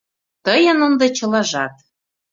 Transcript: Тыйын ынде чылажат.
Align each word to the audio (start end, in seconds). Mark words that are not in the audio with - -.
Тыйын 0.45 0.79
ынде 0.87 1.07
чылажат. 1.17 1.75